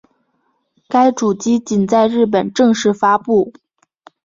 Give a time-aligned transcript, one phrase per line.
[0.87, 3.53] 该主机仅在日本正式发布。